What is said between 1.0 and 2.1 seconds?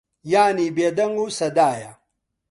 و سەدایە